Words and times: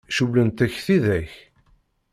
Cewwlent-k 0.15 0.73
tidak? 0.85 1.29